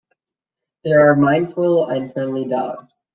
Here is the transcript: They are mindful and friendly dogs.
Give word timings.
They 0.83 0.93
are 0.93 1.15
mindful 1.15 1.85
and 1.87 2.11
friendly 2.11 2.45
dogs. 2.47 3.01